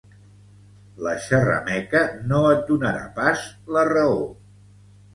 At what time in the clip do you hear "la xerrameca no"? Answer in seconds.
1.07-2.41